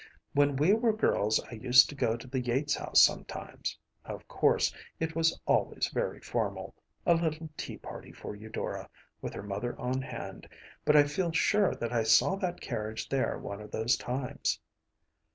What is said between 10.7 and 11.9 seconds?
but I feel sure